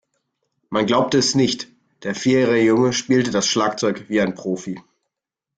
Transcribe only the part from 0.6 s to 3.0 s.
Man glaubte es nicht, der vierjährige Junge